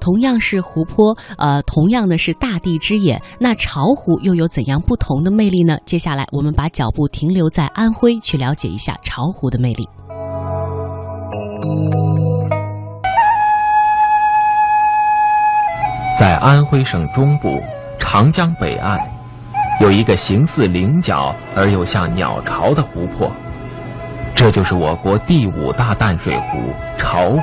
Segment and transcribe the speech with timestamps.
[0.00, 5.76] 同样是湖泊，呃，同样的是大地之眼，那巢湖又有怎样不同的魅力呢？
[5.84, 9.88] 接下来我们把脚步停留在安徽，去了解一下巢湖的魅力。
[16.18, 17.58] 在安徽省中部
[17.98, 18.98] 长江北岸，
[19.80, 23.30] 有一个形似菱角而又像鸟巢的湖泊，
[24.34, 26.58] 这就是我国第五大淡水湖
[26.98, 27.40] 巢湖。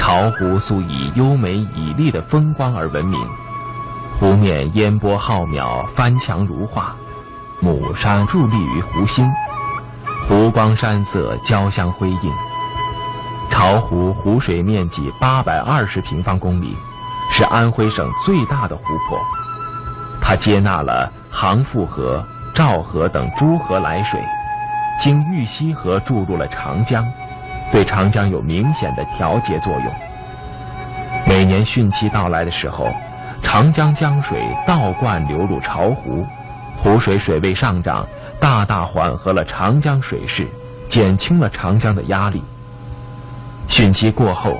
[0.00, 3.20] 巢湖素以优美绮丽的风光而闻名，
[4.18, 6.96] 湖面烟波浩渺，翻墙如画，
[7.60, 9.30] 母山伫立于湖心，
[10.26, 12.32] 湖光山色交相辉映。
[13.50, 16.74] 巢湖湖水面积八百二十平方公里，
[17.30, 19.20] 是安徽省最大的湖泊。
[20.18, 24.18] 它接纳了杭富河、赵河等诸河来水，
[24.98, 27.04] 经玉溪河注入了长江，
[27.72, 29.84] 对长江有明显的调节作用。
[31.26, 32.88] 每年汛期到来的时候，
[33.42, 36.26] 长江江水倒灌流入巢湖，
[36.76, 38.06] 湖水水位上涨，
[38.40, 40.48] 大大缓和了长江水势，
[40.88, 42.42] 减轻了长江的压力。
[43.68, 44.56] 汛期过后，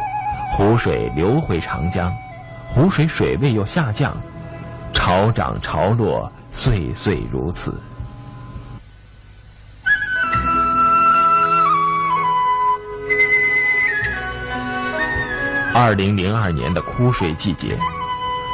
[0.56, 2.12] 湖水流回长江，
[2.68, 4.16] 湖水水位又下降，
[4.94, 7.74] 潮涨潮落，岁岁如此。
[15.72, 17.78] 二零零二年的枯水季节，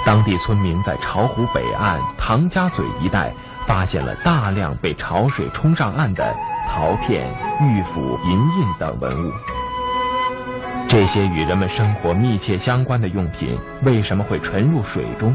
[0.05, 3.33] 当地村民在巢湖北岸唐家嘴一带
[3.67, 6.35] 发现了大量被潮水冲上岸的
[6.69, 7.27] 陶片、
[7.61, 9.33] 玉斧、银印等文物。
[10.89, 15.35] 这些与人们生活密切相关的用品为什么会沉入水中？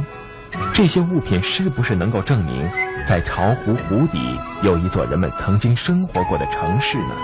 [0.73, 2.69] 这些物品是不是能够证明，
[3.07, 7.15] 在巢湖湖底有一座人们曾经生活过的城市呢？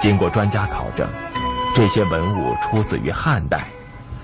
[0.00, 1.08] 经过专家考证，
[1.74, 3.66] 这些文物出自于汉代，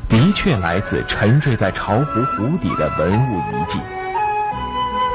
[0.08, 3.80] 的确来自沉睡在巢湖湖底的文物遗迹。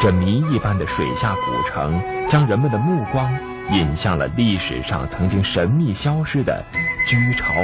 [0.02, 3.32] 这谜一般的水下古城，将人们的目光
[3.72, 6.64] 引向了历史上曾经神秘消失的。
[7.08, 7.64] 居巢国。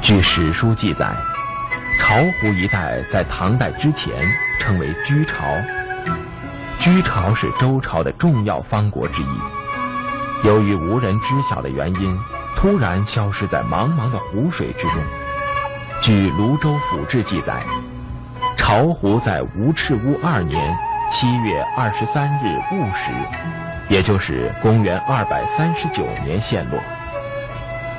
[0.00, 1.14] 据史书记载，
[2.12, 4.12] 巢湖一带在唐代之前
[4.60, 5.46] 称为居巢。
[6.78, 12.14] 居巢是周朝的重要方国之一，由于无人知晓的原因，
[12.54, 14.92] 突然消失在茫茫的湖水之中。
[16.02, 17.62] 据《泸州府志》记载。
[18.58, 20.76] 巢湖在吴赤乌二年
[21.10, 23.10] 七月二十三日戊时，
[23.88, 26.78] 也就是公元二百三十九年陷落。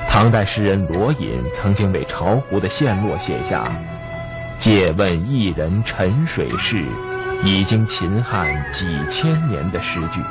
[0.08, 3.64] 唐代诗人罗隐曾经为巢湖的陷落写下
[4.64, 6.82] “借问一人沉水事，
[7.44, 10.22] 已经秦汉几千年”的诗句。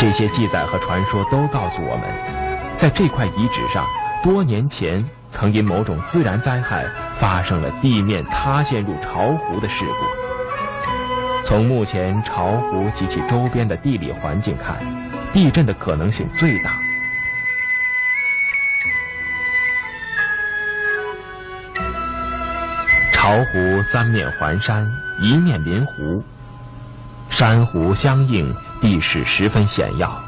[0.00, 3.86] 这些记载和传说都告诉我们，在这块遗址上，
[4.24, 5.08] 多年前。
[5.30, 6.84] 曾因某种自然灾害
[7.18, 11.46] 发生了地面塌陷入巢湖的事故。
[11.46, 14.76] 从目前巢湖及其周边的地理环境看，
[15.32, 16.81] 地震的可能性最大。
[23.22, 24.84] 巢湖三面环山，
[25.20, 26.24] 一面临湖，
[27.30, 30.20] 山湖相映，地势十分险要。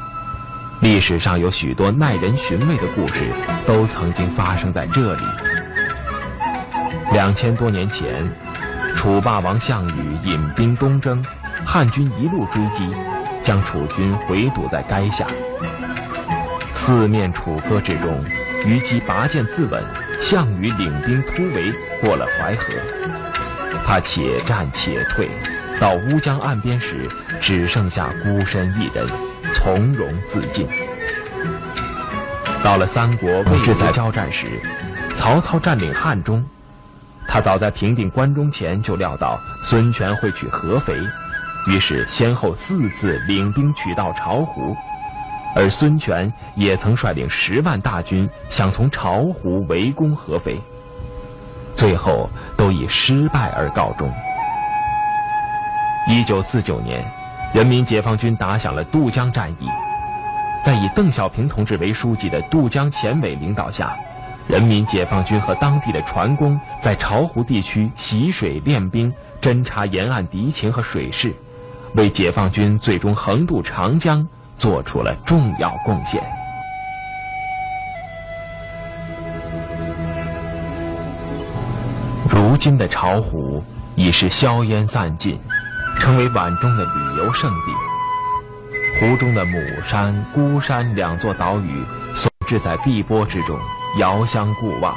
[0.79, 3.33] 历史上有许多耐人寻味的故事，
[3.67, 5.21] 都曾经发生在这里。
[7.11, 8.23] 两千多年前，
[8.95, 11.21] 楚霸王项羽引兵东征，
[11.65, 12.89] 汉军一路追击，
[13.43, 15.27] 将楚军围堵在垓下。
[16.73, 18.23] 四面楚歌之中，
[18.65, 19.79] 虞姬拔剑自刎，
[20.19, 21.71] 项羽领兵突围
[22.01, 22.73] 过了淮河。
[23.85, 25.29] 他且战且退，
[25.79, 27.07] 到乌江岸边时，
[27.39, 29.07] 只剩下孤身一人。
[29.53, 30.67] 从容自尽。
[32.63, 34.47] 到了三国魏之在交战时，
[35.15, 36.43] 曹操占领汉中，
[37.27, 40.99] 他早在平定关中前就料到孙权会取合肥，
[41.67, 44.75] 于是先后四次领兵取到巢湖，
[45.55, 50.59] 而孙权也曾率领十万大军想从巢湖围攻合肥，
[51.73, 54.11] 最后都以失败而告终。
[56.09, 57.03] 一九四九年。
[57.53, 59.69] 人民解放军打响了渡江战役，
[60.65, 63.95] 在以邓小平同志为书记的渡江前委领导下，
[64.45, 69.09] 人民解放军和当地的船工在巢湖地区习水练兵，
[69.41, 71.33] 侦察沿岸敌情和水势，
[71.93, 76.23] 为解放军最终横渡长江做出了重要贡献。
[82.29, 83.63] 如今的巢湖
[83.95, 85.39] 已是硝烟散尽。
[85.97, 87.73] 成为皖中的旅游胜地。
[88.99, 89.57] 湖中的母
[89.87, 93.57] 山、孤山两座岛屿，所置在碧波之中，
[93.97, 94.93] 遥相顾望。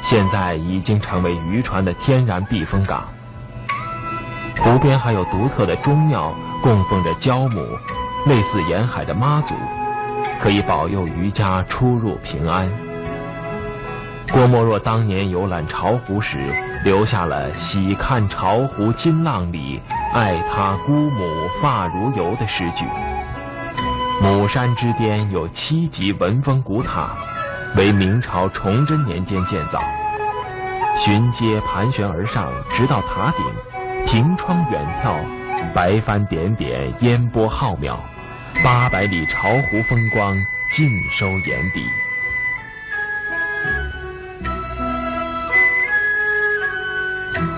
[0.00, 3.06] 现在已经成为渔船的天然避风港。
[4.60, 6.32] 湖边还有独特的钟庙，
[6.62, 7.60] 供奉着焦母，
[8.26, 9.54] 类似沿海的妈祖，
[10.40, 12.68] 可以保佑渔家出入平安。
[14.32, 16.38] 郭沫若当年游览巢湖时，
[16.84, 19.80] 留下了“喜看巢湖金浪里，
[20.14, 22.84] 爱他姑母发如油”的诗句。
[24.22, 27.10] 母山之巅有七级文峰古塔。
[27.74, 29.80] 为明朝崇祯年间建造，
[30.94, 35.14] 寻阶盘旋而上，直到塔顶，凭窗远眺，
[35.74, 37.96] 白帆点点，烟波浩渺，
[38.64, 40.36] 八百里巢湖风光
[40.70, 41.84] 尽收眼底。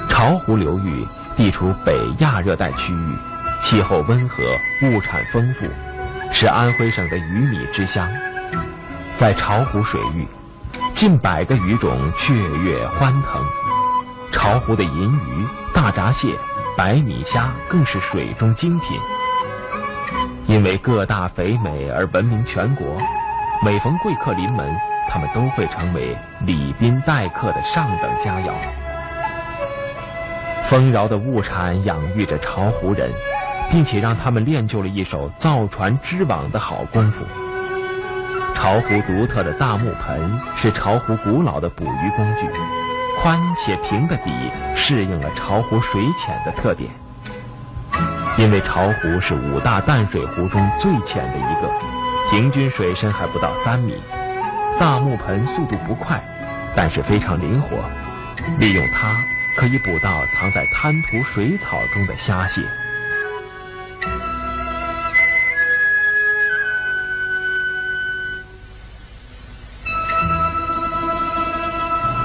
[0.09, 1.07] 巢湖流域
[1.37, 3.17] 地处北亚热带区域，
[3.63, 4.43] 气候温和，
[4.83, 5.67] 物产丰富，
[6.33, 8.11] 是安徽省的鱼米之乡。
[9.15, 10.27] 在巢湖水域，
[10.95, 13.43] 近百个鱼种雀跃欢腾。
[14.33, 16.29] 巢湖的银鱼、大闸蟹、
[16.79, 18.99] 白米虾更是水中精品。
[20.47, 22.87] 因为个大肥美而闻名全国，
[23.65, 24.77] 每逢贵客临门，
[25.09, 28.53] 他们都会成为礼宾待客的上等佳肴。
[30.69, 33.11] 丰饶的物产养育着巢湖人，
[33.71, 37.25] 并且让他们练就了一手造船织网的好功夫。
[38.55, 42.47] 巢湖独特的大木盆是巢湖古老的捕鱼工具，
[43.21, 44.31] 宽且平的底
[44.77, 46.91] 适应了巢湖水浅的特点。
[48.37, 51.71] 因为巢湖是五大淡水湖中最浅的一个，
[52.31, 53.95] 平均水深还不到三米。
[54.79, 56.21] 大木盆速度不快，
[56.75, 57.77] 但是非常灵活，
[58.59, 59.15] 利用它
[59.57, 62.63] 可以捕到藏在滩涂水草中的虾蟹。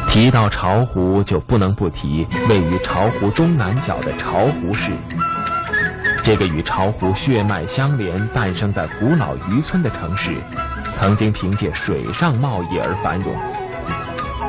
[0.08, 4.92] 提到巢湖，就不能不提位于巢湖东南角的巢湖市。
[6.30, 10.38] 这个与巢湖血脉相连、诞生在古老渔村的城市，
[10.96, 13.36] 曾经凭借水上贸易而繁荣。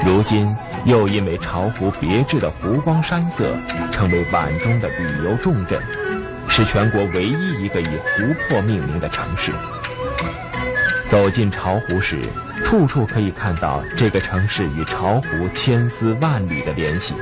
[0.04, 0.54] 如今
[0.84, 3.56] 又因为巢湖别致的湖光山色，
[3.90, 5.80] 成为皖中的旅游重镇，
[6.50, 9.50] 是全国唯一一个以湖泊命名的城市。
[11.06, 12.20] 走进巢湖时，
[12.62, 17.14] 处处可以看到这个城市与巢湖千丝万缕的联系。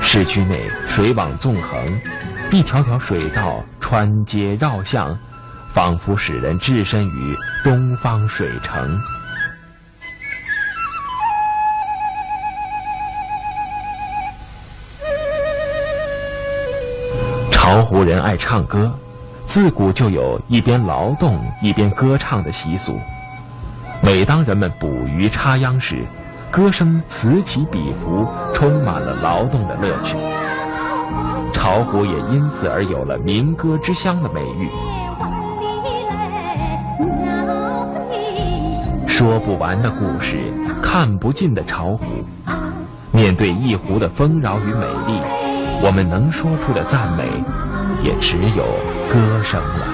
[0.00, 2.00] 市区内水网纵横，
[2.52, 5.18] 一条条水道穿街绕巷，
[5.72, 7.34] 仿佛使人置身于
[7.64, 9.00] 东方水城。
[17.50, 18.92] 巢湖人爱唱歌。
[19.44, 22.98] 自古就有一边劳动一边歌唱的习俗。
[24.02, 26.04] 每当人们捕鱼插秧时，
[26.50, 30.16] 歌声此起彼伏，充满了劳动的乐趣。
[31.52, 34.68] 巢湖也因此而有了“民歌之乡”的美誉。
[39.06, 40.52] 说不完的故事，
[40.82, 42.04] 看不尽的巢湖。
[43.12, 45.20] 面对一湖的丰饶与美丽，
[45.84, 47.24] 我们能说出的赞美，
[48.02, 48.64] 也只有。
[49.08, 49.86] 歌声了。